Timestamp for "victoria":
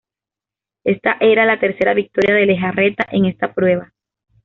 1.93-2.33